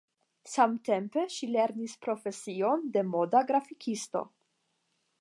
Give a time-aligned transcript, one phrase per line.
[0.53, 4.27] Samtempe ŝi lernis la profesion de moda grafikisto.